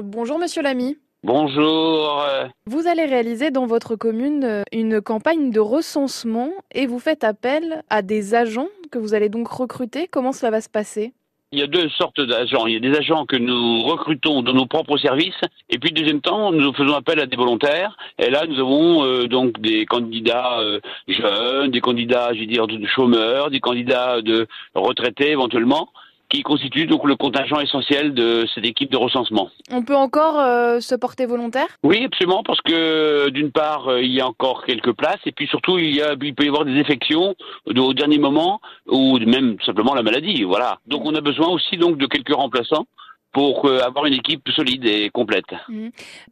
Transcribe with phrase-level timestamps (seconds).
[0.00, 0.96] Bonjour Monsieur Lamy.
[1.22, 2.24] Bonjour.
[2.64, 7.82] Vous allez réaliser dans votre commune euh, une campagne de recensement et vous faites appel
[7.90, 10.08] à des agents que vous allez donc recruter.
[10.10, 11.12] Comment cela va se passer?
[11.52, 12.66] Il y a deux sortes d'agents.
[12.66, 16.22] Il y a des agents que nous recrutons dans nos propres services, et puis deuxième
[16.22, 17.94] temps, nous faisons appel à des volontaires.
[18.18, 22.66] Et là, nous avons euh, donc des candidats euh, jeunes, des candidats, je veux dire,
[22.66, 25.90] de chômeurs, des candidats de retraités éventuellement,
[26.32, 29.50] qui constituent donc le contingent essentiel de cette équipe de recensement.
[29.70, 31.68] On peut encore euh, se porter volontaire?
[31.82, 35.46] Oui, absolument, parce que d'une part, euh, il y a encore quelques places, et puis
[35.46, 37.34] surtout, il, y a, il peut y avoir des effections
[37.66, 40.42] de- au dernier moment, ou même simplement la maladie.
[40.44, 40.78] Voilà.
[40.86, 42.86] Donc, on a besoin aussi donc de quelques remplaçants
[43.32, 45.52] pour euh, avoir une équipe solide et complète.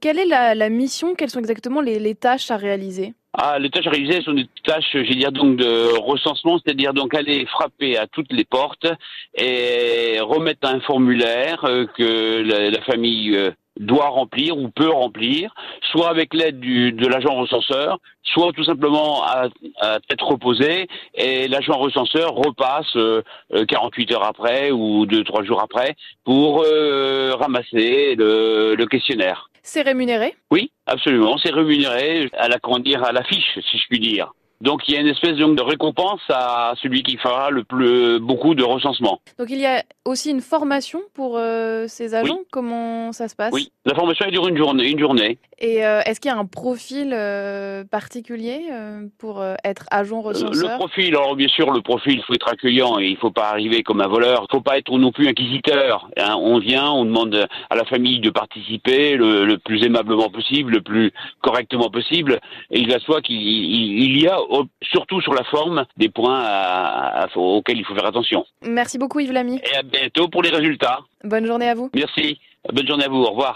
[0.01, 1.14] Quelle est la, la mission?
[1.14, 3.12] Quelles sont exactement les, les tâches à réaliser?
[3.32, 7.14] Ah, les tâches à réaliser sont des tâches, je dire donc de recensement, c'est-à-dire donc
[7.14, 8.88] aller frapper à toutes les portes
[9.36, 15.52] et remettre un formulaire euh, que la, la famille euh, doit remplir ou peut remplir,
[15.90, 19.48] soit avec l'aide de l'agent recenseur, soit tout simplement à,
[19.80, 23.22] à tête reposée et l'agent recenseur repasse euh,
[23.54, 29.48] euh, 48 heures après ou 2-3 jours après pour euh, ramasser le- le questionnaire.
[29.62, 30.34] C'est rémunéré?
[30.50, 31.37] Oui, absolument.
[31.38, 34.32] C'est rémunéré à la comment dire à la fiche, si je puis dire.
[34.60, 38.18] Donc il y a une espèce donc de récompense à celui qui fera le plus
[38.20, 39.20] beaucoup de recensement.
[39.38, 42.38] Donc il y a aussi une formation pour euh, ces agents?
[42.40, 42.46] Oui.
[42.52, 43.52] Comment ça se passe?
[43.52, 44.88] Oui, la formation elle dure une journée.
[44.90, 45.38] Une journée.
[45.58, 50.18] Et euh, est-ce qu'il y a un profil euh, particulier euh, pour euh, être agent
[50.18, 50.70] Euh, recenseur?
[50.72, 53.48] Le profil, alors bien sûr, le profil, il faut être accueillant et il faut pas
[53.50, 54.46] arriver comme un voleur.
[54.48, 56.08] Il faut pas être non plus inquisiteur.
[56.16, 56.36] hein.
[56.38, 60.80] On vient, on demande à la famille de participer le, le plus aimablement possible, le
[60.82, 62.40] plus correctement possible.
[62.70, 66.09] Et il va soi qu'il il- il y a, au- surtout sur la forme, des
[66.09, 68.44] points à- à- auxquels il faut faire attention.
[68.62, 69.60] Merci beaucoup Yves Lamy.
[69.72, 71.00] Et à bientôt pour les résultats.
[71.25, 71.91] Bonne journée à vous.
[71.94, 72.38] Merci.
[72.72, 73.22] Bonne journée à vous.
[73.22, 73.48] Au revoir.